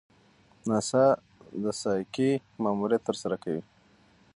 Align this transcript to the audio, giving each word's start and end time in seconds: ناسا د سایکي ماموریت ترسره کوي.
ناسا 0.69 1.05
د 1.63 1.65
سایکي 1.81 2.31
ماموریت 2.63 3.01
ترسره 3.09 3.35
کوي. 3.43 3.63